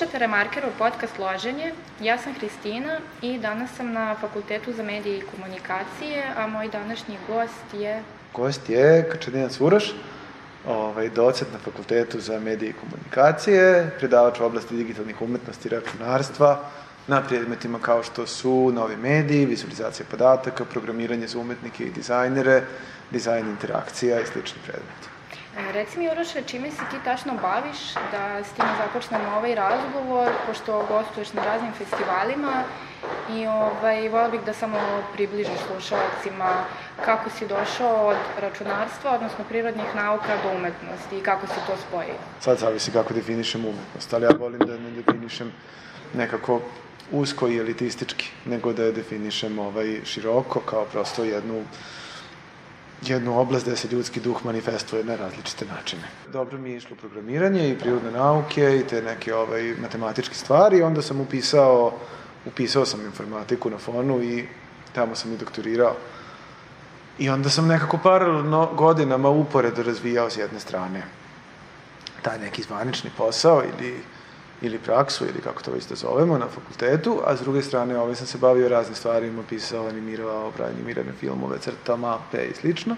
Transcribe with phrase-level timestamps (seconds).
[0.00, 1.72] Slušate Remarkerov podcast Loženje.
[2.00, 7.16] Ja sam Hristina i danas sam na Fakultetu za medije i komunikacije, a moj današnji
[7.28, 8.02] gost je...
[8.34, 9.92] Gost je Kačadina Cvuraš,
[10.66, 16.58] ovaj, docent na Fakultetu za medije i komunikacije, predavač u oblasti digitalnih umetnosti i računarstva,
[17.06, 22.62] na predmetima kao što su novi mediji, vizualizacija podataka, programiranje za umetnike i dizajnere,
[23.10, 25.19] dizajn interakcija i slični predmeti.
[25.56, 30.86] Reci mi, Uroše, čime se ti tačno baviš da s tim započnemo ovaj razgovor, pošto
[30.88, 32.62] gostuješ na raznim festivalima
[33.32, 34.78] i ovaj, vola bih da samo
[35.12, 36.64] približiš slušalcima
[37.04, 42.14] kako si došao od računarstva, odnosno prirodnih nauka do umetnosti i kako si to spojio.
[42.40, 45.52] Sad zavisi kako definišem umetnost, ali ja volim da ne definišem
[46.14, 46.60] nekako
[47.12, 51.64] usko i elitistički, nego da je definišem ovaj, široko kao prosto jednu
[53.02, 56.02] jednu oblast gde se ljudski duh manifestuje na različite načine.
[56.32, 61.02] Dobro mi je išlo programiranje i prirodne nauke i te neke ovaj, matematičke stvari onda
[61.02, 61.92] sam upisao,
[62.46, 64.46] upisao sam informatiku na fonu i
[64.92, 65.96] tamo sam i doktorirao.
[67.18, 71.02] I onda sam nekako paralelno godinama uporedo razvijao s jedne strane
[72.22, 74.00] taj neki zvanični posao ili
[74.62, 78.14] ili praksu ili kako to već da zovemo na fakultetu, a s druge strane ovaj
[78.14, 82.96] sam se bavio raznim stvarima, pisao, animirao, pravio animirane filmove, crta, mape i slično.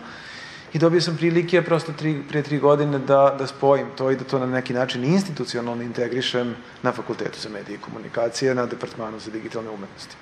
[0.72, 4.24] I dobio sam prilike prosto tri, pre tri godine da, da spojim to i da
[4.24, 9.30] to na neki način institucionalno integrišem na fakultetu za medije i komunikacije, na departmanu za
[9.30, 10.16] digitalne umetnosti.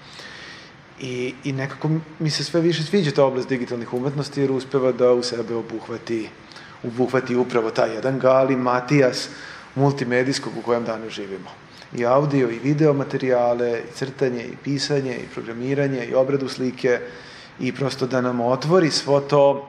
[1.00, 5.12] I, I nekako mi se sve više sviđa ta oblast digitalnih umetnosti jer uspeva da
[5.12, 6.28] u sebe obuhvati,
[6.84, 9.28] obuhvati upravo taj jedan Gali Matijas,
[9.74, 11.50] multimedijskog u kojem danas živimo.
[11.92, 17.00] I audio i video materijale, i crtanje, i pisanje, i programiranje, i obradu slike,
[17.60, 19.68] i prosto da nam otvori svo to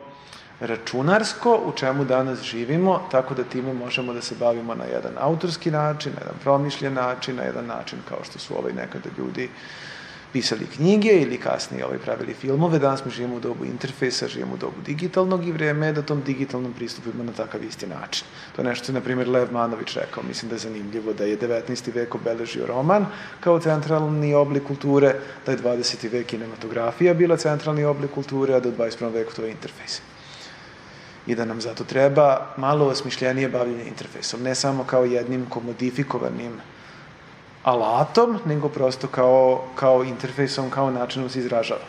[0.59, 5.71] računarsko u čemu danas živimo, tako da time možemo da se bavimo na jedan autorski
[5.71, 9.51] način, na jedan promišljen način, na jedan način kao što su ovaj nekada ljudi uh,
[10.33, 12.79] pisali knjige ili kasnije ovaj, pravili filmove.
[12.79, 16.21] Danas mi živimo u dobu interfejsa, živimo u dobu digitalnog i vreme je da tom
[16.25, 18.25] digitalnom pristupimo na takav isti način.
[18.55, 20.23] To je nešto je, na primjer, Lev Manović rekao.
[20.27, 21.93] Mislim da je zanimljivo da je 19.
[21.95, 23.05] vek obeležio roman
[23.39, 25.15] kao centralni oblik kulture,
[25.45, 26.11] da je 20.
[26.11, 29.13] vek kinematografija bila centralni oblik kulture, a da u 21.
[29.13, 30.01] veku to je interfejs
[31.27, 36.51] i da nam zato treba malo osmišljenije bavljenje interfejsom, ne samo kao jednim komodifikovanim
[37.63, 41.85] alatom, nego prosto kao, kao interfejsom, kao načinom se izražava.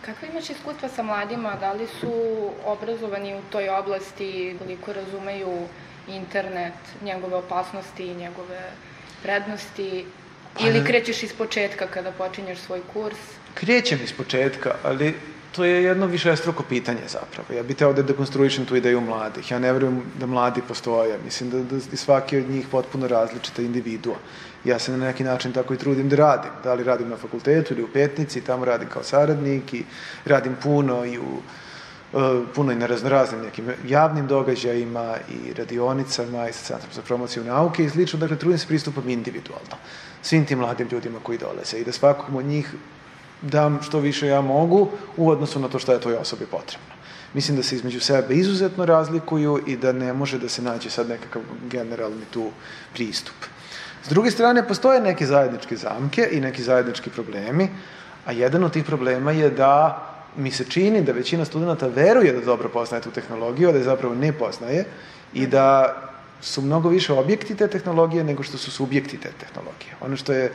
[0.00, 1.56] Kako imaš iskustva sa mladima?
[1.60, 2.12] Da li su
[2.66, 5.58] obrazovani u toj oblasti, koliko razumeju
[6.08, 8.70] internet, njegove opasnosti i njegove
[9.22, 10.06] prednosti?
[10.54, 13.18] Pa Ili krećeš iz početka kada počinješ svoj kurs?
[13.54, 15.14] Krećem iz početka, ali
[15.56, 17.54] to je jedno višestruko pitanje zapravo.
[17.56, 19.50] Ja bih teo da dekonstruišem tu ideju mladih.
[19.50, 21.18] Ja ne verujem da mladi postoje.
[21.24, 24.16] Mislim da, da svaki od njih potpuno različita individua.
[24.64, 26.50] Ja se na neki način tako i trudim da radim.
[26.64, 29.84] Da li radim na fakultetu ili u petnici, tamo radim kao saradnik i
[30.24, 31.40] radim puno i u
[32.14, 37.44] e, puno i na raznoraznim nekim javnim događajima i radionicama i sa Centrom za promociju
[37.44, 38.18] nauke i slično.
[38.18, 39.76] Dakle, trudim se pristupom individualno
[40.22, 42.74] svim tim mladim ljudima koji dolaze i da svakom od njih
[43.42, 46.96] dam što više ja mogu u odnosu na to što je toj osobi potrebno.
[47.34, 51.08] Mislim da se između sebe izuzetno razlikuju i da ne može da se nađe sad
[51.08, 52.50] nekakav generalni tu
[52.94, 53.34] pristup.
[54.02, 57.68] S druge strane, postoje neke zajedničke zamke i neki zajednički problemi,
[58.26, 60.02] a jedan od tih problema je da
[60.36, 63.84] mi se čini da većina studenta veruje da dobro poznaje tu tehnologiju, a da je
[63.84, 64.84] zapravo ne poznaje
[65.34, 65.94] i da
[66.40, 69.96] su mnogo više objekti te tehnologije nego što su subjekti te tehnologije.
[70.00, 70.52] Ono što je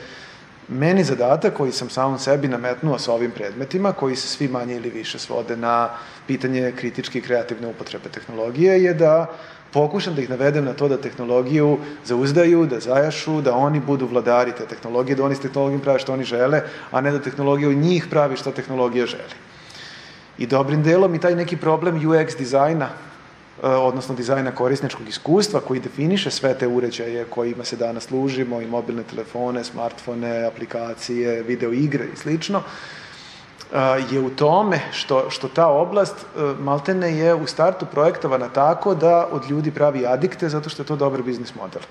[0.71, 4.89] meni zadatak koji sam samom sebi nametnuo sa ovim predmetima, koji se svi manje ili
[4.89, 5.89] više svode na
[6.27, 9.27] pitanje kritičke i kreativne upotrebe tehnologije, je da
[9.73, 14.51] pokušam da ih navedem na to da tehnologiju zauzdaju, da zajašu, da oni budu vladari
[14.51, 17.75] te tehnologije, da oni s tehnologijom prave što oni žele, a ne da tehnologija od
[17.75, 19.35] njih pravi što tehnologija želi.
[20.37, 22.89] I dobrim delom i taj neki problem UX dizajna
[23.61, 29.03] odnosno dizajna korisničkog iskustva koji definiše sve te uređaje kojima se danas služimo i mobilne
[29.03, 32.63] telefone, smartfone, aplikacije, video igre i slično,
[33.73, 33.77] e,
[34.11, 39.27] je u tome što, što ta oblast e, maltene je u startu projektovana tako da
[39.31, 41.81] od ljudi pravi adikte zato što je to dobar biznis model.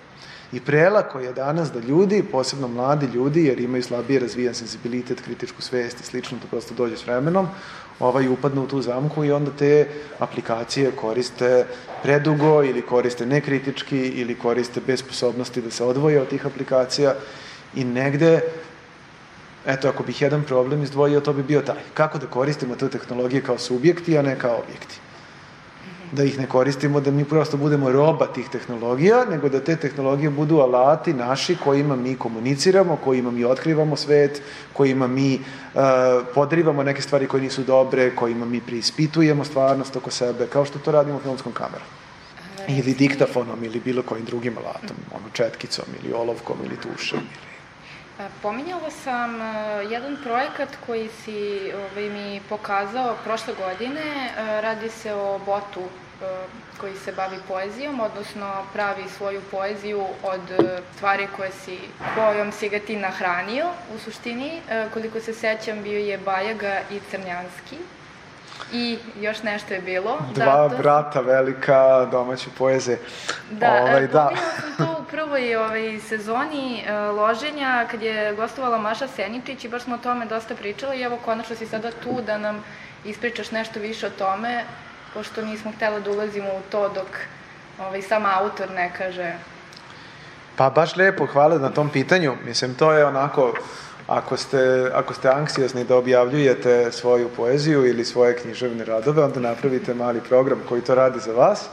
[0.52, 5.62] I prelako je danas da ljudi, posebno mladi ljudi, jer imaju slabije razvijan sensibilitet, kritičku
[5.62, 7.48] svest i slično, to prosto dođe s vremenom,
[8.00, 9.88] ovaj, upadnu u tu zamku i onda te
[10.18, 11.66] aplikacije koriste
[12.02, 17.14] predugo ili koriste nekritički ili koriste bez sposobnosti da se odvoje od tih aplikacija
[17.74, 18.40] i negde
[19.66, 21.82] Eto, ako bih jedan problem izdvojio, to bi bio taj.
[21.94, 25.00] Kako da koristimo te tehnologije kao subjekti, a ne kao objekti.
[26.12, 30.30] Da ih ne koristimo, da mi prosto budemo roba tih tehnologija, nego da te tehnologije
[30.30, 34.42] budu alati naši kojima mi komuniciramo, kojima mi otkrivamo svet,
[34.72, 35.80] kojima mi uh,
[36.34, 40.92] podrivamo neke stvari koje nisu dobre, kojima mi preispitujemo stvarnost oko sebe, kao što to
[40.92, 41.88] radimo filmskom kamerom.
[42.68, 47.49] Ili diktafonom, ili bilo kojim drugim alatom, ono četkicom, ili olovkom, ili tušem, ili
[48.42, 49.44] Pominjala sam e,
[49.90, 54.00] jedan projekat koji si ovaj, mi pokazao prošle godine.
[54.00, 56.24] E, radi se o botu e,
[56.80, 60.40] koji se bavi poezijom, odnosno pravi svoju poeziju od
[60.98, 61.78] tvari koje si,
[62.14, 63.66] kojom si ga ti nahranio.
[63.94, 64.60] U suštini,
[64.92, 67.76] koliko se sećam, bio je Bajaga i Crnjanski.
[68.72, 70.18] I još nešto je bilo.
[70.34, 70.76] Dva da, to...
[70.76, 72.96] brata velika domaće poeze.
[73.50, 74.30] Da, ovaj, da.
[74.60, 79.82] sam to u prvoj ovaj, sezoni uh, loženja kad je gostovala Maša Seničić i baš
[79.82, 82.64] smo o tome dosta pričali i evo konačno si sada tu da nam
[83.04, 84.64] ispričaš nešto više o tome,
[85.14, 87.18] pošto nismo htjela da ulazimo u to dok
[87.78, 89.32] ovaj, sam autor ne kaže.
[90.56, 92.36] Pa baš lepo, hvala na tom pitanju.
[92.44, 93.54] Mislim, to je onako
[94.10, 99.94] Ako ste, ako ste anksiosni da objavljujete svoju poeziju ili svoje književne radove, onda napravite
[99.94, 101.68] mali program koji to radi za vas,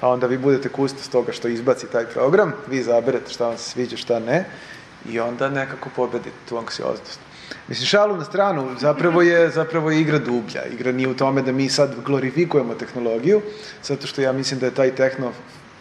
[0.00, 3.70] pa onda vi budete kustos toga što izbaci taj program, vi izaberete šta vam se
[3.70, 4.44] sviđa, šta ne,
[5.08, 7.20] i onda nekako pobedite tu anksioznost.
[7.68, 10.64] Mislim, šalu na stranu, zapravo je, zapravo je igra dublja.
[10.72, 13.40] Igra nije u tome da mi sad glorifikujemo tehnologiju,
[13.82, 15.32] zato što ja mislim da je taj tehno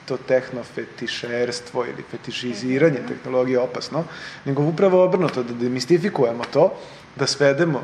[0.07, 4.04] to tehnofetišerstvo ili fetišiziranje tehnologije opasno,
[4.45, 6.74] nego upravo obrnuto, da demistifikujemo to,
[7.15, 7.83] da svedemo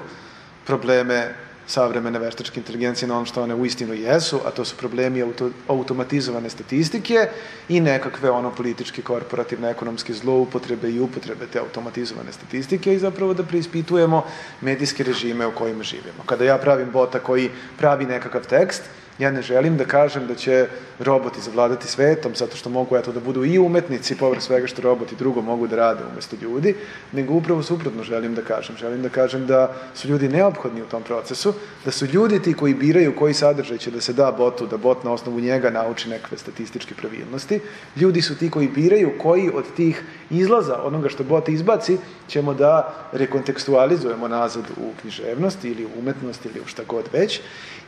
[0.66, 1.34] probleme
[1.68, 6.50] savremene veštačke inteligencije na ono što one uistinu jesu, a to su problemi auto, automatizovane
[6.50, 7.28] statistike
[7.70, 13.44] i nekakve ono političke, korporativne, ekonomske zloupotrebe i upotrebe te automatizovane statistike i zapravo da
[13.44, 14.26] preispitujemo
[14.62, 16.24] medijske režime u kojima živimo.
[16.26, 18.84] Kada ja pravim bota koji pravi nekakav tekst,
[19.20, 20.68] Ja ne želim da kažem da će
[21.00, 25.16] roboti zavladati svetom, zato što mogu eto da budu i umetnici, povrh svega što roboti
[25.16, 26.76] drugo mogu da rade umesto ljudi,
[27.12, 28.78] nego upravo suprotno želim da kažem.
[28.78, 31.54] Želim da kažem da su ljudi neophodni u tom procesu,
[31.86, 35.04] da su ljudi ti koji biraju koji sadržaj će da se da botu, da bot
[35.04, 37.60] na osnovu njega nauči nekakve statističke pravilnosti.
[37.96, 42.94] Ljudi su ti koji biraju koji od tih izlaza, onoga što bot izbaci, ćemo da
[43.12, 47.42] rekontekstualizujemo nazad u književnost ili u umetnost ili u šta god već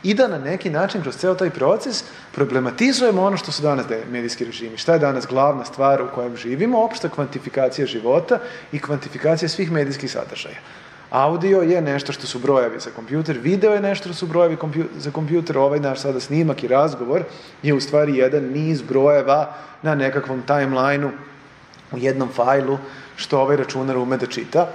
[0.06, 4.44] i da na neki način kroz ceo taj proces problematizujemo ono što su danas medijski
[4.44, 4.76] režimi.
[4.78, 6.82] Šta je danas glavna stvar u kojem živimo?
[6.84, 8.38] Opšta kvantifikacija života
[8.72, 10.60] i kvantifikacija svih medijskih sadržaja.
[11.10, 14.84] Audio je nešto što su brojevi za kompjuter, video je nešto što su brojevi kompju
[14.96, 17.22] za kompjuter, ovaj naš sada snimak i razgovor
[17.62, 21.10] je u stvari jedan niz brojeva na nekakvom timelineu
[21.92, 22.78] u jednom fajlu
[23.16, 24.68] što ovaj računar ume da čita.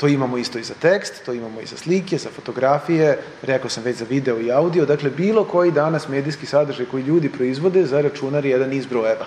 [0.00, 3.84] To imamo isto i za tekst, to imamo i za slike, za fotografije, rekao sam
[3.84, 8.00] već za video i audio, dakle bilo koji danas medijski sadržaj koji ljudi proizvode za
[8.00, 9.26] računar je jedan iz brojeva.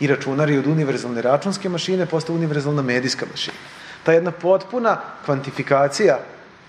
[0.00, 3.56] I računar je od univerzalne računske mašine postao univerzalna medijska mašina.
[4.02, 6.18] Ta jedna potpuna kvantifikacija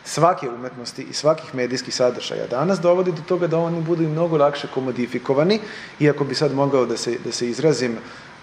[0.03, 4.37] svake umetnosti i svakih medijskih sadržaja danas dovodi do toga da oni budu i mnogo
[4.37, 5.59] lakše komodifikovani,
[5.99, 7.97] iako bi sad mogao da se, da se izrazim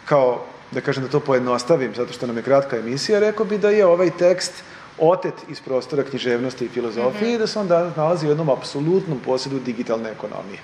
[0.04, 3.70] kao, da kažem da to pojednostavim, zato što nam je kratka emisija, rekao bi da
[3.70, 4.52] je ovaj tekst
[5.02, 7.34] otet iz prostora književnosti i filozofije mm -hmm.
[7.34, 10.58] i da se on danas nalazi u jednom apsolutnom posjedu digitalne ekonomije.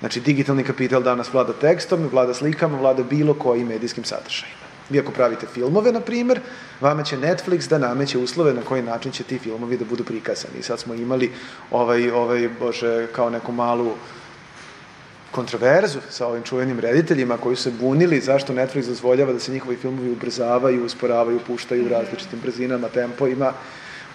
[0.00, 4.64] Znači, digitalni kapital danas vlada tekstom, vlada slikama, vlada bilo kojim medijskim sadržajima.
[4.90, 6.40] Vi ako pravite filmove, na primer,
[6.80, 10.62] vama će Netflix da nameće uslove na koji način će ti filmovi da budu prikazani.
[10.62, 11.32] Sad smo imali
[11.70, 13.92] ovaj, ovaj, bože, kao neku malu
[15.34, 19.76] kontroverzu sa ovim čuvenim rediteljima koji su se bunili zašto Netflix dozvoljava da se njihovi
[19.76, 23.52] filmovi ubrzavaju, usporavaju, puštaju u različitim brzinama, tempovima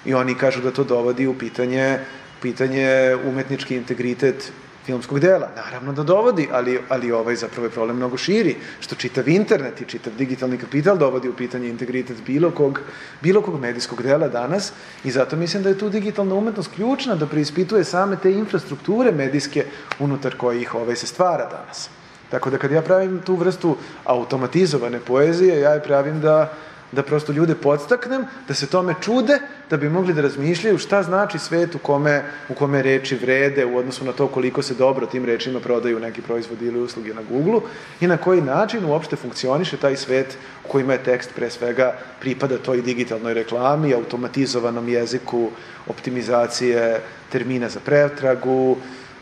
[0.05, 1.99] i oni kažu da to dovodi u pitanje,
[2.41, 4.51] pitanje umetnički integritet
[4.89, 5.49] filmskog dela.
[5.55, 9.85] Naravno da dovodi, ali, ali ovaj zapravo je problem mnogo širi, što čitav internet i
[9.85, 12.79] čitav digitalni kapital dovodi u pitanje integritet bilo kog,
[13.21, 14.71] bilo kog medijskog dela danas
[15.03, 19.65] i zato mislim da je tu digitalna umetnost ključna da preispituje same te infrastrukture medijske
[19.99, 21.89] unutar kojih ovaj se stvara danas.
[22.29, 26.53] Tako da kad ja pravim tu vrstu automatizovane poezije, ja je pravim da
[26.91, 31.39] da prosto ljude podstaknem, da se tome čude, da bi mogli da razmišljaju šta znači
[31.39, 35.25] svet u kome, u kome reči vrede u odnosu na to koliko se dobro tim
[35.25, 37.61] rečima prodaju neki proizvodi ili usluge na Google
[38.01, 42.57] i na koji način uopšte funkcioniše taj svet u kojima je tekst pre svega pripada
[42.57, 45.49] toj digitalnoj reklami, automatizovanom jeziku,
[45.87, 48.77] optimizacije termina za pretragu,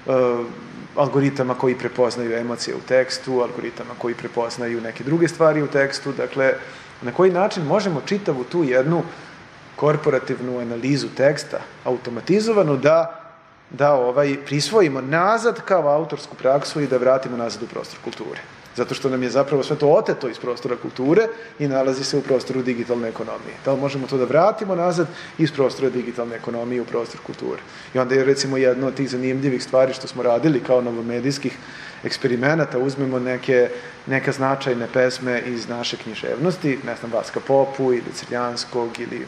[0.06, 0.46] uh,
[0.96, 6.54] algoritama koji prepoznaju emocije u tekstu, algoritama koji prepoznaju neke druge stvari u tekstu, dakle,
[7.02, 9.04] na koji način možemo čitavu tu jednu
[9.76, 13.24] korporativnu analizu teksta, automatizovanu, da
[13.70, 18.42] da ovaj, prisvojimo nazad kao autorsku praksu i da vratimo nazad u prostor kulture.
[18.78, 21.28] Zato što nam je zapravo sve to oteto iz prostora kulture
[21.60, 23.56] i nalazi se u prostoru digitalne ekonomije.
[23.66, 25.08] Da li možemo to da vratimo nazad
[25.38, 27.62] iz prostora digitalne ekonomije u prostor kulture?
[27.94, 31.58] I onda je recimo jedno od tih zanimljivih stvari što smo radili kao novomedijskih
[32.04, 33.70] eksperimenata, uzmemo neke,
[34.06, 39.26] neke značajne pesme iz naše književnosti, ne znam, Vaska Popu ili Crljanskog ili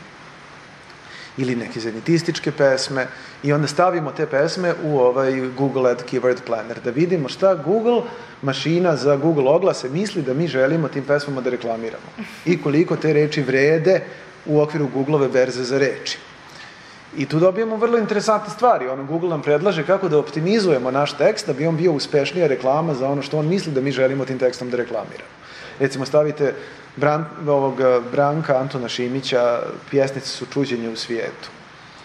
[1.40, 3.08] ili neke zenitističke pesme
[3.44, 8.02] i onda stavimo te pesme u ovaj Google Ad Keyword Planner da vidimo šta Google
[8.42, 12.12] mašina za Google oglase misli da mi želimo tim pesmama da reklamiramo
[12.46, 14.02] i koliko te reči vrede
[14.46, 16.18] u okviru Googleove berze za reči.
[17.18, 18.88] I tu dobijemo vrlo interesantne stvari.
[18.88, 22.94] Ono, Google nam predlaže kako da optimizujemo naš tekst da bi on bio uspešnija reklama
[22.94, 25.30] za ono što on misli da mi želimo tim tekstom da reklamiramo.
[25.80, 26.54] Recimo, stavite
[27.00, 31.50] Bran, ovog eh, Branka Antona Šimića, pjesnice su čuđenje u svijetu.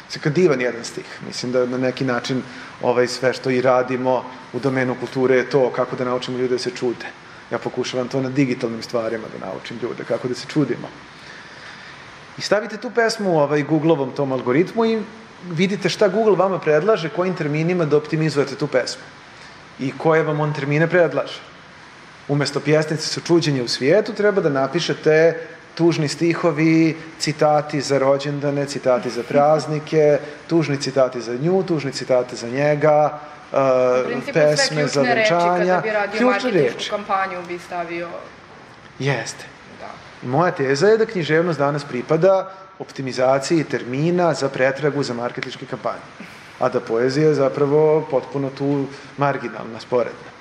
[0.08, 1.18] Saka divan jedan stih.
[1.26, 2.42] Mislim da na neki način
[2.82, 6.58] ovaj, sve što i radimo u domenu kulture je to kako da naučimo ljude da
[6.58, 7.06] se čude.
[7.50, 10.88] Ja pokušavam to na digitalnim stvarima da naučim ljude, kako da se čudimo.
[12.38, 15.02] I stavite tu pesmu ovaj Googleovom tom algoritmu i
[15.50, 19.02] vidite šta Google vama predlaže, kojim terminima da optimizujete tu pesmu.
[19.80, 21.53] I koje vam on termine predlaže.
[22.28, 25.40] Umesto pjesnice su čuđenje u svijetu, treba da napišete
[25.74, 32.48] tužni stihovi, citati za rođendane, citati za praznike, tužni citati za nju, tužni citati za
[32.48, 33.18] njega,
[33.52, 33.58] uh,
[34.32, 35.14] pesme za venčanja.
[35.14, 38.08] Reči kada bi radio marketičku kampanju bi stavio...
[38.98, 39.44] Jeste.
[40.22, 46.28] Moja teza je da književnost danas pripada optimizaciji termina za pretragu za marketičke kampanje,
[46.58, 50.33] a da poezija je zapravo potpuno tu marginalna, sporedna.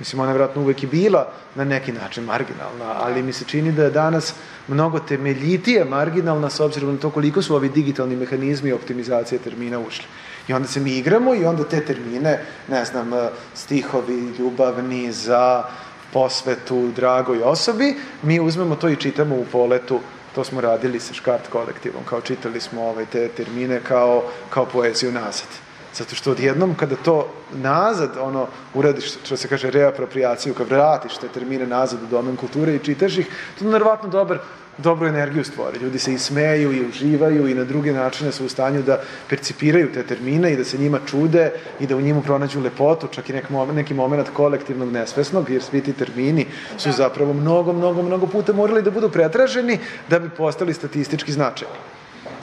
[0.00, 3.72] Mislim, ona je vratno uvek i bila na neki način marginalna, ali mi se čini
[3.72, 4.34] da je danas
[4.68, 10.04] mnogo temeljitije marginalna s obzirom na to koliko su ovi digitalni mehanizmi optimizacije termina ušli.
[10.48, 13.10] I onda se mi igramo i onda te termine, ne znam,
[13.54, 15.64] stihovi ljubavni za
[16.12, 20.00] posvetu dragoj osobi, mi uzmemo to i čitamo u poletu
[20.34, 25.12] to smo radili sa Škart kolektivom, kao čitali smo ovaj, te termine kao, kao poeziju
[25.12, 25.69] nazad.
[25.94, 31.28] Zato što odjednom kada to nazad, ono, uradiš, što se kaže, reapropriaciju, kad vratiš te
[31.28, 33.26] termine nazad u domen kulture i čitaš ih,
[33.58, 34.38] to je naravno dobar,
[34.78, 35.78] dobru energiju stvori.
[35.78, 39.92] Ljudi se i smeju i uživaju i na druge načine su u stanju da percipiraju
[39.92, 43.32] te termine i da se njima čude i da u njima pronađu lepotu, čak i
[43.32, 46.46] nek, neki moment kolektivnog nesvesnog, jer svi ti termini
[46.78, 46.92] su da.
[46.92, 49.78] zapravo mnogo, mnogo, mnogo puta morali da budu pretraženi
[50.08, 51.99] da bi postali statistički značajni.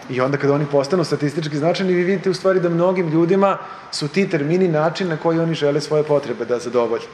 [0.09, 3.57] I onda kada oni postanu statistički značajni, vi vidite u stvari da mnogim ljudima
[3.91, 7.05] su ti termini način na koji oni žele svoje potrebe da zadovolje.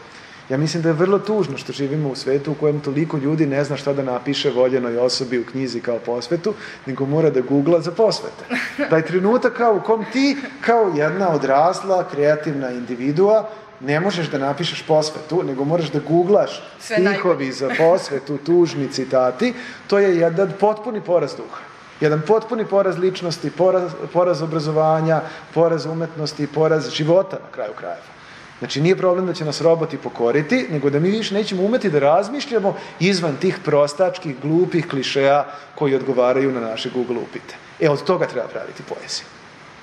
[0.50, 3.64] Ja mislim da je vrlo tužno što živimo u svetu u kojem toliko ljudi ne
[3.64, 6.54] zna šta da napiše voljenoj osobi u knjizi kao posvetu,
[6.86, 8.46] nego mora da googla za posvete.
[8.90, 14.82] Taj trenutak kao u kom ti, kao jedna odrasla, kreativna individua, ne možeš da napišeš
[14.88, 19.54] posvetu, nego moraš da googlaš stihovi za posvetu, tužni citati,
[19.88, 21.73] to je jedan potpuni porast duha.
[22.04, 25.22] Jedan potpuni poraz ličnosti, poraz, poraz obrazovanja,
[25.54, 28.12] poraz umetnosti, poraz života na kraju krajeva.
[28.60, 32.00] Znači, nije problem da će nas roboti pokoriti, nego da mi više nećemo umeti da
[32.00, 35.46] razmišljamo izvan tih prostačkih, glupih klišeja
[35.76, 37.56] koji odgovaraju na naše Google upite.
[37.80, 39.26] E, od toga treba praviti poeziju.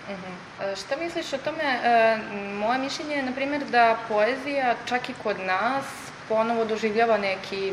[0.05, 0.23] Uh mhm.
[0.23, 0.73] -huh.
[0.73, 1.65] E, šta misliš o tome?
[1.65, 2.19] E,
[2.59, 5.85] moje mišljenje je, na primjer, da poezija čak i kod nas
[6.29, 7.73] ponovo doživljava neki,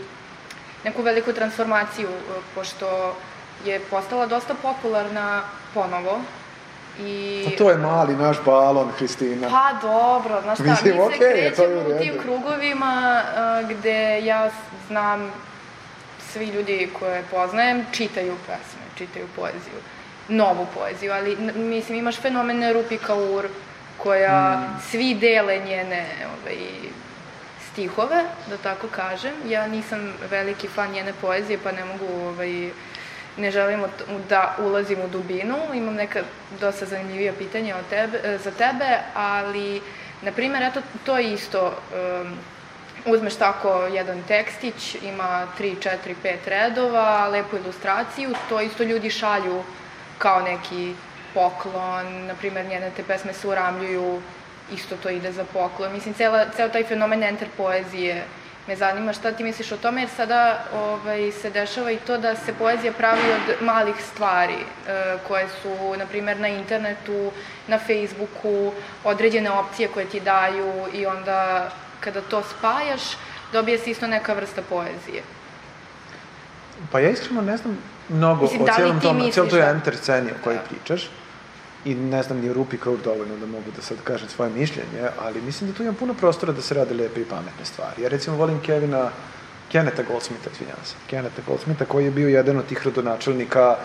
[0.83, 3.15] neku veliku transformaciju, e, pošto
[3.65, 5.41] je postala dosta popularna
[5.73, 6.21] ponovo
[6.99, 7.45] I...
[7.45, 9.47] Pa to je mali naš balon, Hristina.
[9.49, 14.49] Pa dobro, znaš šta, Mislim, mi se okay, krećemo u tim krugovima uh, gde ja
[14.87, 15.31] znam
[16.31, 19.79] svi ljudi koje poznajem čitaju pesme, čitaju poeziju,
[20.27, 23.47] novu poeziju, ali mislim imaš fenomen Rupi Kaur
[23.97, 24.81] koja mm.
[24.89, 26.57] svi dele njene ovaj,
[27.71, 29.33] stihove, da tako kažem.
[29.47, 32.71] Ja nisam veliki fan njene poezije, pa ne mogu ovaj,
[33.37, 33.83] ne želim
[34.29, 36.21] da ulazim u dubinu, imam neka
[36.59, 39.81] dosta zanimljivija pitanja od tebe, e, za tebe, ali,
[40.21, 41.73] na primjer, eto, to je isto,
[42.21, 42.37] um,
[43.05, 49.63] uzmeš tako jedan tekstić, ima 3, 4, 5 redova, lepu ilustraciju, to isto ljudi šalju
[50.17, 50.93] kao neki
[51.33, 54.21] poklon, na primjer, njene te pesme se uramljuju,
[54.73, 55.93] isto to ide za poklon.
[55.93, 58.23] Mislim, cela, ceo taj fenomen enter poezije
[58.67, 62.35] me zanima šta ti misliš o tome, jer sada ovaj, se dešava i to da
[62.35, 67.31] se poezija pravi od malih stvari e, koje su, na primjer, na internetu,
[67.67, 68.71] na Facebooku,
[69.03, 71.69] određene opcije koje ti daju i onda
[71.99, 73.01] kada to spajaš,
[73.51, 75.23] dobije se isto neka vrsta poezije.
[76.91, 77.77] Pa ja iskreno ne znam
[78.09, 80.63] mnogo Mislim, o da celom tom, celom toj enter sceni o kojoj da.
[80.63, 81.09] pričaš.
[81.87, 85.41] I ne znam ni Rupi Kaur dovoljno da mogu da sad kažem svoje mišljenje, ali
[85.41, 88.01] mislim da tu imam puno prostora da se rade lepe i pametne stvari.
[88.01, 89.09] Ja recimo volim Kevina,
[89.71, 93.75] Keneta Goldsmitha, izvinjavam se, Keneta Goldsmitha koji je bio jedan od tih rodonačelnika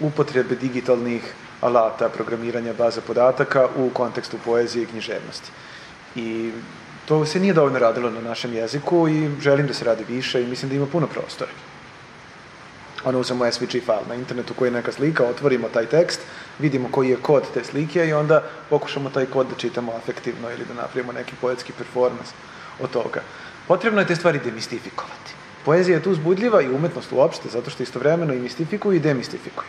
[0.00, 5.50] upotrebe digitalnih alata programiranja baza podataka u kontekstu poezije i književnosti.
[6.16, 6.52] I
[7.06, 10.46] to se nije dovoljno radilo na našem jeziku i želim da se radi više i
[10.46, 11.50] mislim da ima puno prostora.
[13.04, 16.20] Ono uzemo SVG file na internetu koji je neka slika, otvorimo taj tekst,
[16.60, 20.64] vidimo koji je kod te slike i onda pokušamo taj kod da čitamo afektivno ili
[20.64, 22.28] da napravimo neki poetski performans
[22.80, 23.22] od toga.
[23.68, 25.34] Potrebno je te stvari demistifikovati.
[25.64, 29.68] Poezija je tu uzbudljiva i umetnost uopšte, zato što istovremeno i mistifikuju i demistifikuju.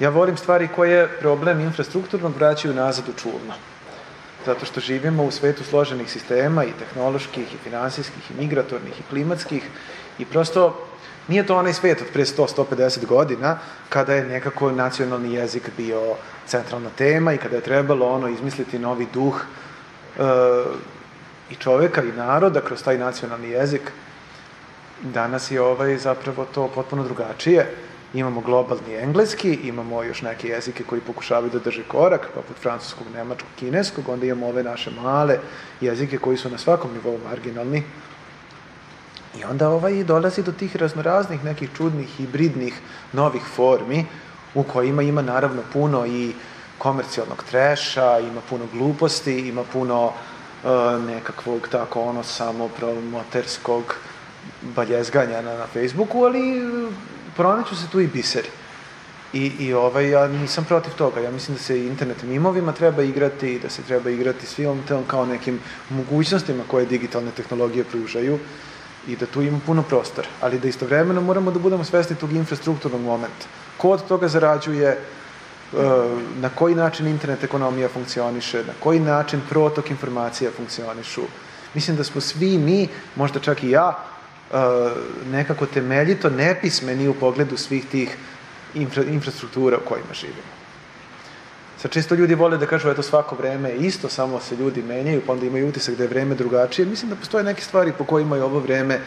[0.00, 3.54] Ja volim stvari koje problem infrastrukturnog vraćaju nazad u čuvno.
[4.46, 9.64] Zato što živimo u svetu složenih sistema i tehnoloških, i finansijskih, i migratornih, i klimatskih
[10.18, 10.87] i prosto
[11.28, 13.58] nije to onaj svet od pre 100-150 godina
[13.88, 16.16] kada je nekako nacionalni jezik bio
[16.46, 19.44] centralna tema i kada je trebalo ono izmisliti novi duh
[20.18, 20.22] e,
[21.50, 23.92] i čoveka i naroda kroz taj nacionalni jezik.
[25.02, 27.74] Danas je ovaj zapravo to potpuno drugačije
[28.14, 33.48] imamo globalni engleski, imamo još neke jezike koji pokušavaju da drže korak, poput francuskog, nemačkog,
[33.56, 35.38] kineskog, onda imamo ove naše male
[35.80, 37.82] jezike koji su na svakom nivou marginalni.
[39.36, 42.80] I onda ovaj dolazi do tih raznoraznih nekih čudnih, hibridnih,
[43.12, 44.06] novih formi,
[44.54, 46.32] u kojima ima naravno puno i
[46.78, 53.94] komercijalnog treša, ima puno gluposti, ima puno uh, nekakvog tako ono samo promoterskog
[54.62, 56.62] baljezganja na, na Facebooku, ali
[57.36, 58.48] pronaću se tu i biseri.
[59.32, 61.20] I, I ovaj, ja nisam protiv toga.
[61.20, 65.04] Ja mislim da se internet mimovima treba igrati i da se treba igrati svim tom
[65.06, 68.38] kao nekim mogućnostima koje digitalne tehnologije pružaju
[69.08, 70.28] i da tu ima puno prostora.
[70.40, 73.46] Ali da istovremeno moramo da budemo svesni tog infrastrukturnog momenta.
[73.76, 74.98] Ko od toga zarađuje, e,
[76.40, 81.22] na koji način internet ekonomija funkcioniše, na koji način protok informacija funkcionišu.
[81.74, 84.04] Mislim da smo svi mi, možda čak i ja,
[85.30, 88.16] nekako temeljito nepismeni u pogledu svih tih
[88.74, 90.57] infra, infrastruktura u kojima živimo.
[91.78, 95.32] Sad često ljudi vole da kažu eto svako vreme isto, samo se ljudi menjaju, pa
[95.32, 96.86] onda imaju utisak da je vreme drugačije.
[96.86, 99.00] Mislim da postoje neke stvari po kojima je ovo vreme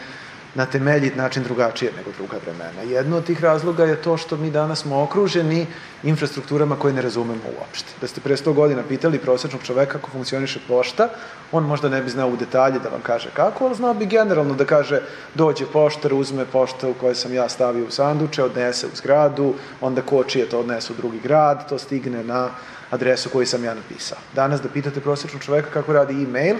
[0.54, 2.82] na temeljit način drugačije nego druga vremena.
[2.82, 5.66] Jedno od tih razloga je to što mi danas smo okruženi
[6.02, 7.92] infrastrukturama koje ne razumemo uopšte.
[8.00, 11.08] Da ste pre 100 godina pitali prosečnog čoveka kako funkcioniše pošta,
[11.52, 14.54] on možda ne bi znao u detalje da vam kaže kako, ali znao bi generalno
[14.54, 15.00] da kaže
[15.34, 20.02] dođe poštar, uzme pošta u kojoj sam ja stavio u sanduče, odnese u zgradu, onda
[20.02, 22.48] kočije to odnese u drugi grad, to stigne na
[22.90, 24.18] adresu koju sam ja napisao.
[24.34, 26.56] Danas da pitate prosječnog čoveka kako radi e-mail,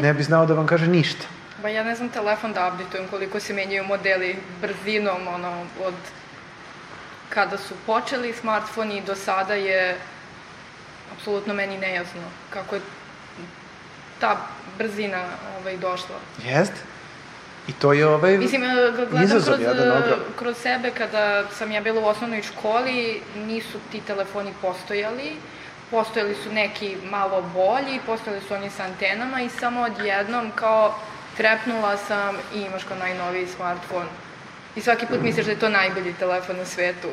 [0.00, 1.26] ne bi znao da vam kaže ništa.
[1.64, 5.94] Ba ja ne znam telefon da updateujem koliko se menjaju modeli brzinom, ono, od
[7.28, 9.96] kada su počeli smartfoni do sada je
[11.16, 12.80] apsolutno meni nejasno kako je
[14.20, 14.36] ta
[14.78, 15.24] brzina
[15.60, 16.16] ovaj, došla.
[16.44, 16.80] Jeste.
[17.68, 18.62] I to je ovaj Mislim,
[19.10, 19.58] gledam kroz,
[20.38, 25.32] kroz sebe, kada sam ja bila u osnovnoj školi, nisu ti telefoni postojali,
[25.90, 30.94] postojali su neki malo bolji, postojali su oni sa antenama i samo odjednom kao
[31.36, 34.06] trepnula sam i imaš kao najnoviji smartfon.
[34.76, 37.08] I svaki put misliš da je to najbolji telefon na svetu.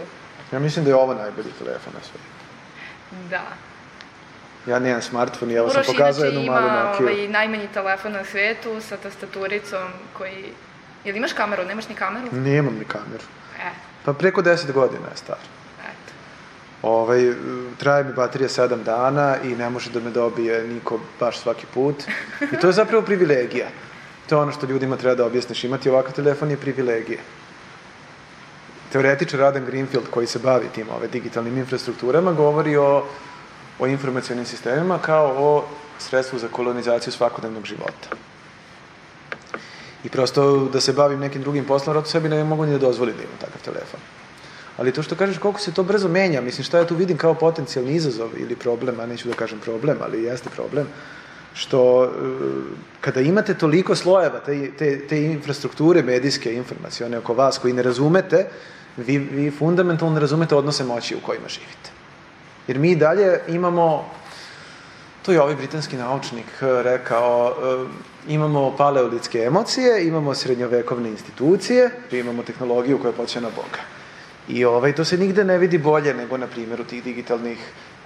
[0.51, 2.31] Ja mislim da je ovo najbolji telefon na svetu.
[3.29, 3.43] Da.
[4.67, 7.05] Ja nemam smartfon i evo sam pokazao jednu malu Nokia.
[7.05, 10.53] Ovaj, najmanji telefon na svetu sa tastaturicom koji...
[11.05, 11.65] Jel imaš kameru?
[11.65, 12.27] Nemaš ni kameru?
[12.31, 13.23] Nemam ni kameru.
[13.59, 13.69] E.
[14.05, 15.37] Pa preko 10 godina je star.
[15.79, 16.13] Eto.
[16.81, 17.33] Ovaj,
[17.77, 21.95] traje mi baterija 7 dana i ne može da me dobije niko baš svaki put.
[22.53, 23.67] I to je zapravo privilegija.
[24.31, 25.63] To je ono što ljudima treba da objasniš.
[25.63, 27.19] Imati ovakav telefon je privilegija.
[28.91, 33.03] Teoretičar Adam Greenfield, koji se bavi tim ove digitalnim infrastrukturama, govori o,
[33.79, 35.65] o informacijalnim sistemima kao o
[35.99, 38.15] sredstvu za kolonizaciju svakodnevnog života.
[40.03, 43.17] I prosto da se bavim nekim drugim poslom, rado sebi ne mogu ni da dozvolim
[43.17, 43.99] da imam takav telefon.
[44.77, 47.33] Ali to što kažeš koliko se to brzo menja, mislim šta ja tu vidim kao
[47.33, 50.87] potencijalni izazov ili problem, a neću da kažem problem, ali jeste problem,
[51.53, 52.07] što e,
[53.01, 58.47] kada imate toliko slojeva te, te, te infrastrukture medijske, informacione oko vas koji ne razumete,
[58.97, 61.91] vi, vi fundamentalno ne razumete odnose moći u kojima živite.
[62.67, 64.09] Jer mi dalje imamo,
[65.25, 72.43] to je ovaj britanski naučnik e, rekao, e, imamo paleolitske emocije, imamo srednjovekovne institucije, imamo
[72.43, 73.81] tehnologiju koja poče na Boga.
[74.47, 77.57] I ovaj, to se nigde ne vidi bolje nego na primjeru tih digitalnih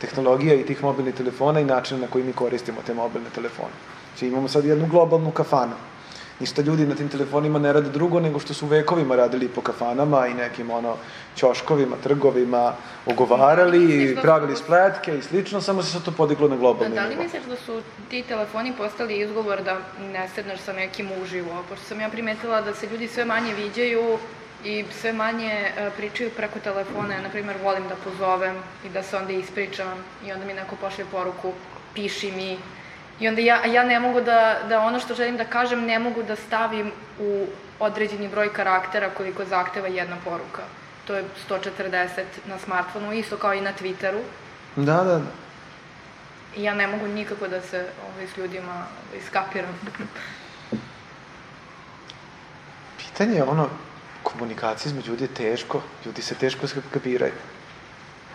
[0.05, 3.73] tehnologija i tih mobilnih telefona i načina na koji mi koristimo te mobilne telefone.
[4.11, 5.75] Znači imamo sad jednu globalnu kafanu
[6.39, 10.27] Ništa ljudi na tim telefonima ne rade drugo nego što su vekovima radili po kafanama
[10.27, 10.97] i nekim ono
[11.35, 12.73] ćoškovima, trgovima,
[13.05, 17.43] ogovarali, pravili spletke i slično, samo se sad to podiglo na globalni Da li misliš
[17.43, 19.77] da su ti telefoni postali izgovor da
[20.13, 21.63] ne sedneš sa nekim uživo?
[21.69, 24.17] Pošto sam ja primetila da se ljudi sve manje viđaju
[24.65, 27.13] i sve manje e, pričaju preko telefona.
[27.13, 30.75] Ja, na primjer, volim da pozovem i da se onda ispričam i onda mi neko
[30.75, 31.54] pošle poruku,
[31.93, 32.58] piši mi.
[33.19, 36.23] I onda ja, ja ne mogu da, da ono što želim da kažem, ne mogu
[36.23, 37.45] da stavim u
[37.80, 40.62] određeni broj karaktera koliko zahteva jedna poruka.
[41.08, 42.08] To je 140
[42.45, 44.21] na smartfonu, isto kao i na Twitteru.
[44.75, 45.21] Da, da.
[46.56, 48.86] I ja ne mogu nikako da se ovaj, s ljudima
[49.17, 49.80] iskapiram.
[52.97, 53.69] Pitanje je ono,
[54.25, 57.33] komunikacija između ljudi je teško, ljudi se teško skapiraju.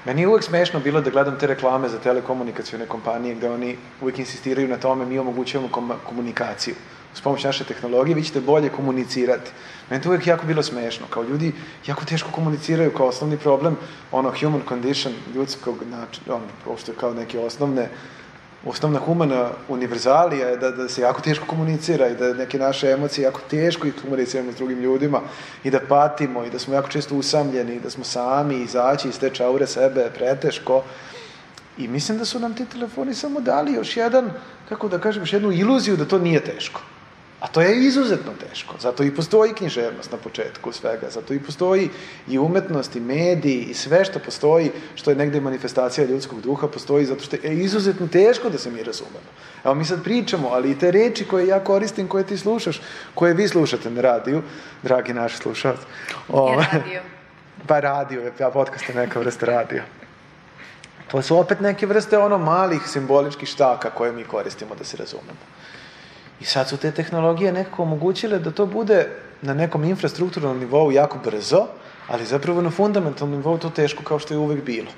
[0.04, 4.18] Meni je uvek smešno bilo da gledam te reklame za telekomunikacijone kompanije gde oni uvek
[4.18, 6.74] insistiraju na tome mi omogućujemo kom komunikaciju.
[7.14, 9.50] S pomoć naše tehnologije vi ćete bolje komunicirati.
[9.90, 11.06] Meni to uvek jako bilo smešno.
[11.10, 11.52] Kao ljudi
[11.86, 13.76] jako teško komuniciraju kao osnovni problem,
[14.12, 17.88] ono human condition ljudskog načina, ono, uopšte kao neke osnovne
[18.66, 23.24] osnovna humana univerzalija je da, da se jako teško komunicira i da neke naše emocije
[23.24, 25.20] jako teško ih komuniciramo s drugim ljudima
[25.64, 29.18] i da patimo i da smo jako često usamljeni i da smo sami izaći iz
[29.18, 30.82] te čaure sebe preteško.
[31.78, 34.30] I mislim da su nam ti telefoni samo dali još jedan,
[34.68, 36.80] kako da kažem, još jednu iluziju da to nije teško.
[37.40, 38.74] A to je izuzetno teško.
[38.80, 41.10] Zato i postoji književnost na početku svega.
[41.10, 41.88] Zato i postoji
[42.28, 47.06] i umetnost, i mediji, i sve što postoji, što je negde manifestacija ljudskog duha, postoji
[47.06, 49.30] zato što je izuzetno teško da se mi razumemo.
[49.64, 52.80] Evo mi sad pričamo, ali i te reči koje ja koristim, koje ti slušaš,
[53.14, 54.42] koje vi slušate na radiju,
[54.82, 55.82] dragi naši slušalci.
[56.28, 57.00] O, je radio.
[57.66, 59.82] Pa radio, ja podcast je neka vrsta radio.
[61.10, 65.40] To su opet neke vrste ono malih simboličkih štaka koje mi koristimo da se razumemo.
[66.40, 69.08] I sad su te tehnologije nekako omogućile da to bude
[69.42, 71.66] na nekom infrastrukturnom nivou jako brzo,
[72.08, 74.90] ali zapravo na fundamentalnom nivou to teško kao što je uvek bilo.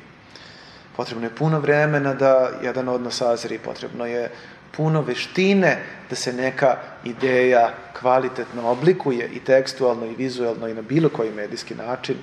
[0.96, 4.30] Potrebno je puno vremena da jedan odnos sazri, potrebno je
[4.76, 5.78] puno veštine
[6.10, 11.74] da se neka ideja kvalitetno oblikuje i tekstualno i vizualno i na bilo koji medijski
[11.74, 12.16] način.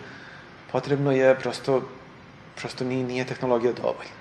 [0.71, 1.81] Potrebno je prosto,
[2.55, 4.18] prosto nije, nije tehnologija dovoljna.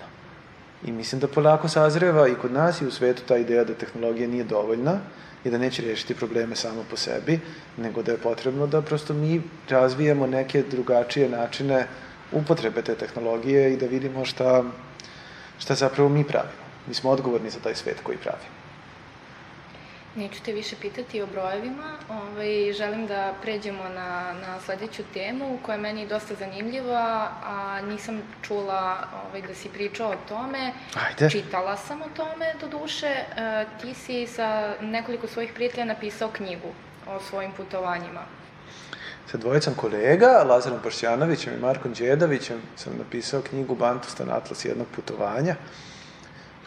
[0.86, 4.28] I mislim da polako sazreva i kod nas i u svetu ta ideja da tehnologija
[4.28, 4.98] nije dovoljna
[5.44, 7.40] i da neće rešiti probleme samo po sebi,
[7.76, 11.86] nego da je potrebno da prosto mi razvijemo neke drugačije načine
[12.32, 14.64] upotrebe te tehnologije i da vidimo šta,
[15.58, 16.68] šta zapravo mi pravimo.
[16.86, 18.57] Mi smo odgovorni za taj svet koji pravimo.
[20.16, 21.92] Neću te više pitati o brojevima.
[22.08, 28.22] Ovaj, želim da pređemo na, na sledeću temu koja je meni dosta zanimljiva, a nisam
[28.42, 28.96] čula
[29.28, 30.72] ovaj, da si pričao o tome.
[31.06, 31.30] Ajde.
[31.30, 33.06] Čitala sam o tome, do duše.
[33.06, 33.24] E,
[33.80, 36.68] ti si sa nekoliko svojih prijatelja napisao knjigu
[37.06, 38.20] o svojim putovanjima.
[39.30, 45.56] Sa dvojicom kolega, Lazarom Pašćanovićem i Markom Đedavićem, sam napisao knjigu Bantustan Atlas jednog putovanja.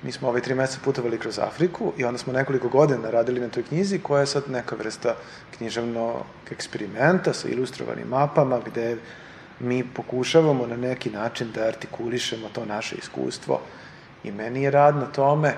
[0.03, 3.49] Mi smo ove tri meseca putovali kroz Afriku i onda smo nekoliko godina radili na
[3.49, 5.15] toj knjizi koja je sad neka vrsta
[5.57, 8.97] književnog eksperimenta sa ilustrovanim mapama gde
[9.59, 13.61] mi pokušavamo na neki način da artikulišemo to naše iskustvo
[14.23, 15.53] i meni je rad na tome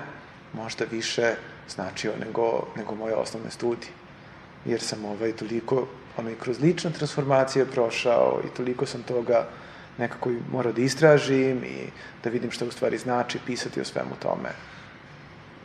[0.52, 1.34] možda više
[1.68, 3.92] značio nego, nego moje osnovne studije.
[4.64, 9.48] Jer sam ovaj toliko, ono i kroz lične transformacije prošao i toliko sam toga
[9.98, 11.86] nekako morao da istražim i
[12.24, 14.50] da vidim šta u stvari znači pisati o svemu tome.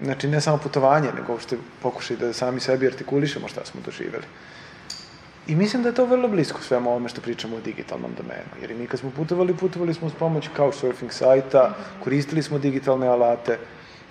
[0.02, 4.26] Znači, ne samo putovanje, nego uopšte pokušaj da sami sebi artikulišemo šta smo doživeli.
[5.48, 8.50] I mislim da je to vrlo blisko svemu ovome što pričamo o digitalnom domenu.
[8.62, 13.08] Jer i mi kad smo putovali, putovali smo s pomoć couchsurfing sajta, koristili smo digitalne
[13.08, 13.58] alate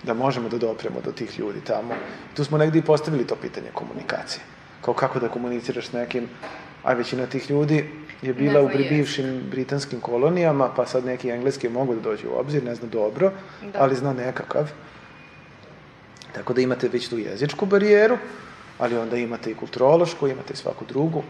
[0.03, 1.95] da možemo da dopremo do tih ljudi tamo.
[2.35, 4.43] Tu smo negdje i postavili to pitanje komunikacije.
[4.81, 6.29] Kao kako da komuniciraš s nekim,
[6.83, 7.91] a većina tih ljudi
[8.23, 12.65] je bila u bivšim britanskim kolonijama, pa sad neki engleski mogu da dođe u obzir,
[12.65, 13.33] ne zna dobro,
[13.73, 13.83] da.
[13.83, 14.71] ali zna nekakav.
[16.33, 18.19] Tako da imate već tu jezičku barijeru,
[18.79, 21.23] ali onda imate i kulturološku, imate i svaku drugu.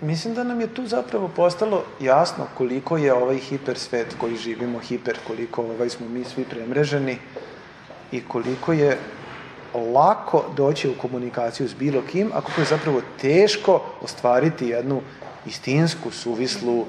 [0.00, 5.16] Mislim da nam je tu zapravo postalo jasno koliko je ovaj hipersvet koji živimo hiper,
[5.26, 7.18] koliko ovaj smo mi svi premreženi
[8.12, 8.98] i koliko je
[9.74, 15.00] lako doći u komunikaciju s bilo kim, a kako je zapravo teško ostvariti jednu
[15.46, 16.86] istinsku, suvislu,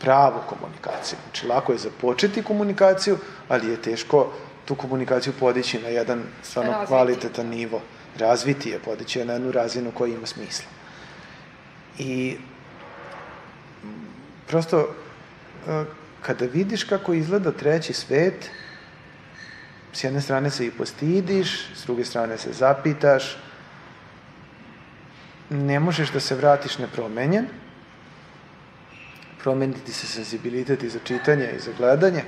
[0.00, 1.18] pravu komunikaciju.
[1.24, 3.18] Znači, lako je započeti komunikaciju,
[3.48, 4.32] ali je teško
[4.64, 6.88] tu komunikaciju podići na jedan stvarno razviti.
[6.88, 7.80] kvalitetan nivo.
[8.18, 10.66] Razviti je, podići je na jednu razinu koja ima smisla.
[11.98, 12.36] I
[14.46, 14.94] prosto,
[15.68, 15.84] e,
[16.22, 18.50] kada vidiš kako izgleda treći svet,
[19.92, 23.36] s jedne strane se i postidiš, s druge strane se zapitaš,
[25.50, 27.46] ne možeš da se vratiš nepromenjen,
[29.42, 32.22] promeniti se senzibilitet i za čitanje i za gledanje.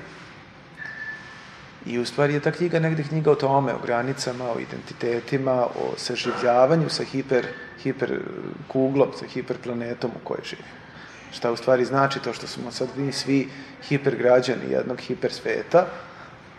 [1.86, 5.94] I u stvari je ta knjiga negde knjiga o tome, o granicama, o identitetima, o
[5.96, 7.46] saživljavanju sa hiper,
[7.82, 8.20] hiper
[8.68, 10.68] kuglom, sa hiperplanetom u kojoj živimo.
[11.32, 13.48] Šta u stvari znači to što smo sad mi svi
[13.82, 15.86] hipergrađani jednog hipersveta,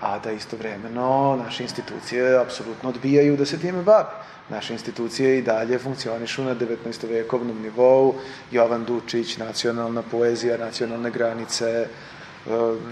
[0.01, 4.09] a da istovremeno naše institucije apsolutno odbijaju da se time bave.
[4.49, 7.09] Naše institucije i dalje funkcionišu na 19.
[7.09, 8.15] vekovnom nivou,
[8.51, 11.87] Jovan Dučić, nacionalna poezija, nacionalne granice, e,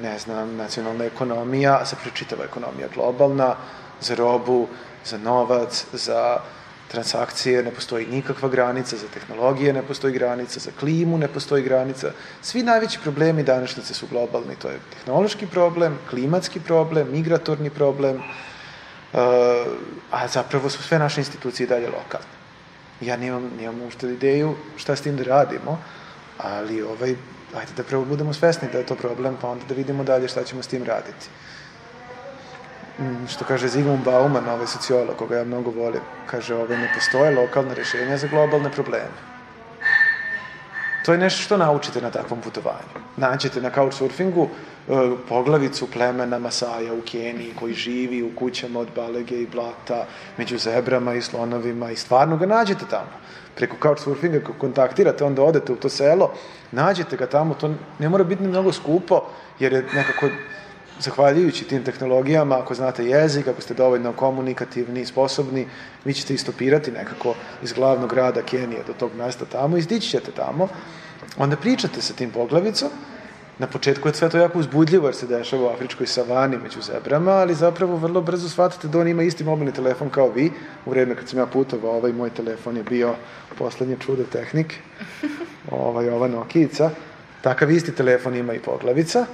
[0.01, 3.55] ne znam, nacionalna ekonomija, a sad prečitava ekonomija globalna,
[4.01, 4.67] za robu,
[5.05, 6.39] za novac, za
[6.87, 12.11] transakcije, ne postoji nikakva granica, za tehnologije ne postoji granica, za klimu ne postoji granica.
[12.41, 19.19] Svi najveći problemi današnjice su globalni, to je tehnološki problem, klimatski problem, migratorni problem, uh,
[20.11, 22.33] a zapravo su sve naše institucije dalje lokalne.
[23.01, 25.79] Ja nemam, nemam ušte ideju šta s tim da radimo,
[26.37, 27.15] ali ovaj,
[27.55, 30.43] ajde da prvo budemo svesni da je to problem, pa onda da vidimo dalje šta
[30.43, 31.27] ćemo s tim raditi.
[32.99, 37.35] Mm, što kaže Zygmunt Bauman, ovaj sociolog, koga ja mnogo volim, kaže, ovaj, ne postoje
[37.35, 39.33] lokalne rešenja za globalne probleme.
[41.05, 43.01] To je nešto što naučite na takvom putovanju.
[43.17, 44.93] Naćete na couchsurfingu e,
[45.29, 50.05] poglavicu plemena Masaja u Keniji koji živi u kućama od balege i blata,
[50.37, 53.19] među zebrama i slonovima i stvarno ga nađete tamo.
[53.55, 56.33] Preko couchsurfinga ako kontaktirate, onda odete u to selo,
[56.71, 59.23] nađete ga tamo, to ne mora biti mnogo skupo,
[59.59, 60.29] jer je nekako
[61.03, 65.67] zahvaljujući tim tehnologijama, ako znate jezik, ako ste dovoljno komunikativni i sposobni,
[66.05, 70.67] vi ćete istopirati nekako iz glavnog grada Kenije do tog mesta tamo izdići ćete tamo.
[71.37, 72.89] Onda pričate sa tim poglavicom,
[73.59, 77.31] na početku je sve to jako uzbudljivo jer se dešava u afričkoj savani među zebrama,
[77.31, 80.51] ali zapravo vrlo brzo shvatate da on ima isti mobilni telefon kao vi.
[80.85, 83.15] U vreme kad sam ja putovao, ovaj moj telefon je bio
[83.57, 84.75] poslednje čudo tehnike,
[85.71, 86.89] ovaj, ova Nokijica.
[87.41, 89.25] Takav isti telefon ima i poglavica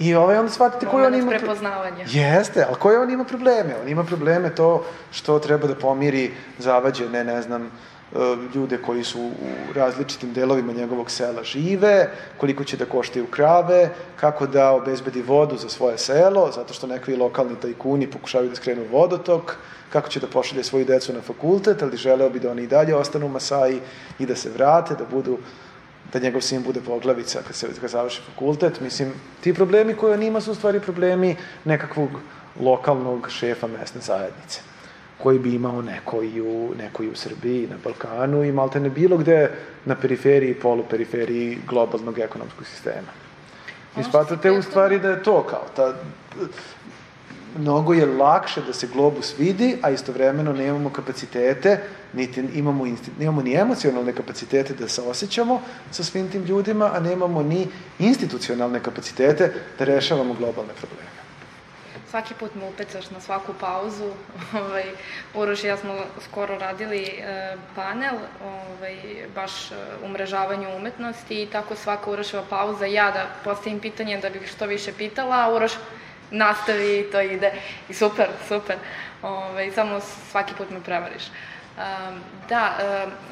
[0.00, 1.30] I ovaj, onda shvatite koji on ima...
[1.30, 2.04] prepoznavanja.
[2.08, 3.74] Jeste, ali koje on ima probleme?
[3.82, 7.68] On ima probleme to što treba da pomiri zavađene, ne znam, e,
[8.54, 14.46] ljude koji su u različitim delovima njegovog sela žive, koliko će da koštaju krave, kako
[14.46, 19.56] da obezbedi vodu za svoje selo, zato što nekvi lokalni tajkuni pokušavaju da skrenu vodotok,
[19.92, 22.94] kako će da pošalje svoju decu na fakultet, ali želeo bi da oni i dalje
[22.94, 23.80] ostanu u Masaji
[24.18, 25.38] i da se vrate, da budu
[26.12, 28.80] da njegov sin bude poglavica kad se kad završi fakultet.
[28.80, 32.10] Mislim, ti problemi koje on ima su u stvari problemi nekakvog
[32.60, 34.60] lokalnog šefa mesne zajednice
[35.22, 38.90] koji bi imao neko i u, neko i u Srbiji, na Balkanu i malte ne
[38.90, 39.50] bilo gde
[39.84, 43.12] na periferiji, poluperiferiji globalnog ekonomskog sistema.
[43.98, 45.94] I spatate u stvari da je to kao ta
[47.58, 51.78] mnogo je lakše da se globus vidi, a istovremeno nemamo kapacitete,
[52.12, 52.86] niti imamo,
[53.18, 55.60] nemamo ni emocionalne kapacitete da se osjećamo
[55.90, 61.10] sa svim tim ljudima, a nemamo ni institucionalne kapacitete da rešavamo globalne probleme.
[62.10, 64.10] Svaki put me upecaš na svaku pauzu.
[64.66, 64.84] Ovaj,
[65.34, 68.96] Uroš i ja smo skoro radili e, panel ovaj,
[69.34, 74.50] baš e, umrežavanju umetnosti i tako svaka Uroševa pauza ja da postavim pitanje da bih
[74.54, 75.72] što više pitala, a Uroš
[76.30, 77.52] nastavi i to ide.
[77.88, 78.76] I super, super.
[79.22, 81.22] Ove, ovaj, samo svaki put me prevariš.
[81.80, 82.76] Um, da,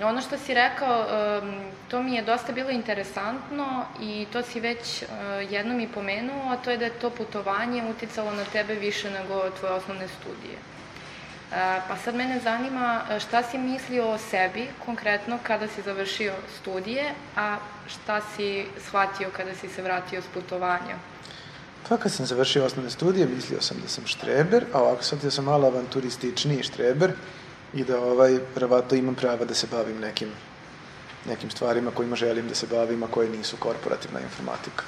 [0.00, 1.06] um, ono što si rekao,
[1.42, 5.08] um, to mi je dosta bilo interesantno i to si već uh,
[5.52, 9.50] jednom i pomenuo, a to je da je to putovanje uticalo na tebe više nego
[9.50, 10.56] tvoje osnovne studije.
[10.56, 11.56] Uh,
[11.88, 17.56] pa sad mene zanima šta si mislio o sebi konkretno kada si završio studije, a
[17.86, 20.96] šta si shvatio kada si se vratio s putovanja?
[21.88, 25.30] Pa kad sam završio osnovne studije, mislio sam da sam štreber, a ovako sad da
[25.30, 27.12] sam malo avanturističniji štreber
[27.74, 30.28] i da ovaj, pravato imam prava da se bavim nekim,
[31.26, 34.84] nekim stvarima kojima želim da se bavim, a koje nisu korporativna informatika.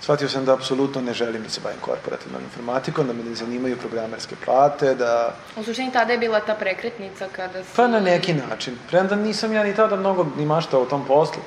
[0.00, 3.76] Shvatio sam da apsolutno ne želim da se bavim korporativnom informatikom, da me ne zanimaju
[3.76, 5.36] programerske plate, da...
[5.56, 7.76] U suštini tada je bila ta prekretnica kada si...
[7.76, 8.78] Pa na neki način.
[8.88, 11.42] Premda nisam ja ni tada mnogo ni maštao o tom poslu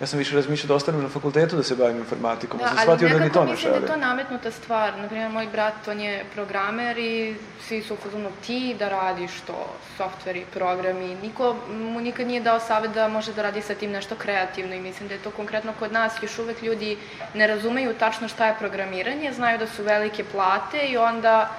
[0.00, 3.08] ja sam više razmišljao da ostanem na fakultetu da se bavim informatikom, da, sam shvatio
[3.08, 3.74] da ni to ne želim.
[3.74, 4.98] Ali nekako mislim da je to nametnuta stvar.
[4.98, 7.36] Naprimjer, moj brat, on je programer i
[7.68, 7.96] svi su u
[8.46, 11.14] ti da radiš to, softveri, programi.
[11.22, 14.80] Niko mu nikad nije dao savjet da može da radi sa tim nešto kreativno i
[14.80, 16.98] mislim da je to konkretno kod nas još uvek ljudi
[17.34, 21.50] ne razumeju tačno šta je programiranje, znaju da su velike plate i onda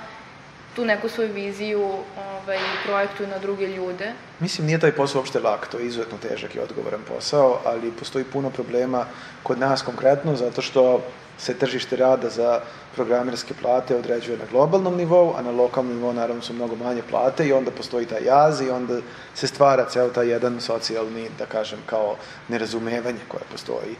[0.78, 1.82] tu neku svoju viziju
[2.18, 4.12] ovaj, projektuju na druge ljude.
[4.40, 8.26] Mislim, nije taj posao uopšte lak, to je izuzetno težak i odgovoran posao, ali postoji
[8.26, 9.06] puno problema
[9.44, 11.02] kod nas konkretno, zato što
[11.38, 12.62] se tržište rada za
[12.96, 17.48] programerske plate određuje na globalnom nivou, a na lokalnom nivou naravno su mnogo manje plate
[17.48, 19.02] i onda postoji taj jaz i onda
[19.36, 22.16] se stvara ceo taj jedan socijalni, da kažem, kao
[22.48, 23.96] nerazumevanje koje postoji.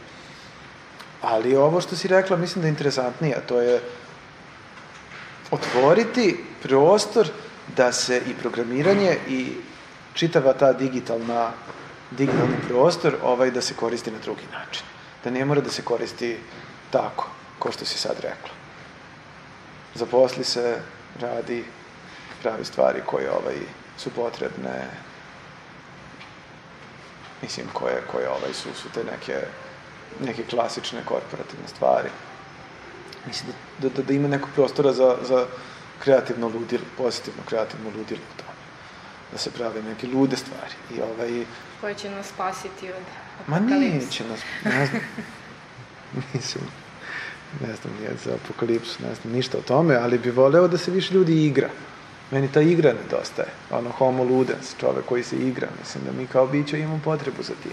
[1.22, 3.80] Ali ovo što si rekla, mislim da je interesantnije, to je
[5.50, 7.28] otvoriti prostor
[7.76, 9.52] da se i programiranje i
[10.14, 11.52] čitava ta digitalna
[12.10, 14.82] digitalni prostor ovaj da se koristi na drugi način.
[15.24, 16.38] Da ne mora da se koristi
[16.90, 18.50] tako, ko što si sad rekla.
[19.94, 20.78] Zaposli se,
[21.20, 21.64] radi,
[22.42, 23.56] pravi stvari koje ovaj,
[23.96, 24.86] su potrebne,
[27.42, 29.40] mislim, koje, koje ovaj, su, su te neke,
[30.20, 32.08] neke klasične korporativne stvari.
[33.28, 35.46] Mislim da, da, da ima nekog prostora za, za
[36.02, 38.58] kreativno ludilo, pozitivno kreativno ludilo u tome.
[39.32, 40.74] Da se prave neke lude stvari.
[40.96, 41.44] I ovaj...
[41.80, 43.02] Koje će nas spasiti od
[43.46, 45.02] Ma neće nas, ne znam.
[46.34, 46.64] Mislim,
[47.60, 50.90] ne znam, nije za apokalipsu, ne znam ništa o tome, ali bi voleo da se
[50.90, 51.68] više ljudi igra.
[52.30, 53.48] Meni ta igra nedostaje.
[53.70, 55.68] Ono homo ludens, čovek koji se igra.
[55.80, 57.72] Mislim da mi kao biće imamo potrebu za tim.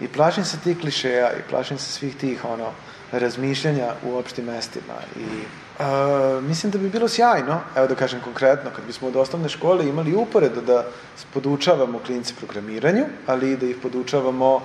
[0.00, 2.70] I plašim se tih klišeja i plašim se svih tih ono,
[3.12, 4.94] razmišljanja u opštim mestima.
[5.16, 9.48] I uh, mislim da bi bilo sjajno, evo da kažem konkretno, kad bismo od osnovne
[9.48, 10.86] škole imali uporedo da
[11.34, 14.62] podučavamo klince programiranju, ali i da ih podučavamo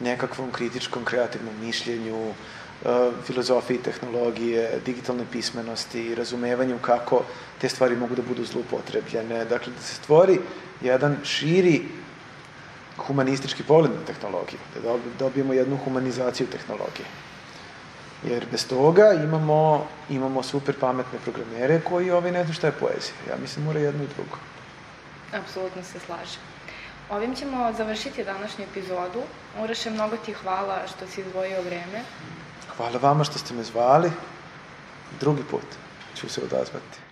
[0.00, 2.34] nekakvom kritičkom, kreativnom mišljenju,
[3.24, 7.22] filozofiji tehnologije, digitalne pismenosti, razumevanju kako
[7.60, 9.44] te stvari mogu da budu zlupotrebljene.
[9.44, 10.40] Dakle, da se stvori
[10.80, 11.82] jedan širi
[12.96, 17.06] humanistički pogled na tehnologiju, da dobijemo jednu humanizaciju tehnologije.
[18.24, 23.16] Jer bez toga imamo, imamo super pametne programere koji ovaj ne znam šta je poezija.
[23.30, 24.36] Ja mislim mora jedno i drugo.
[25.32, 26.40] Apsolutno se slažem.
[27.10, 29.22] Ovim ćemo završiti današnju epizodu.
[29.62, 32.02] Ureše, mnogo ti hvala što si izdvojio vreme.
[32.76, 34.12] Hvala vama što ste me zvali.
[35.20, 35.66] Drugi put
[36.16, 37.03] ću se odazvati.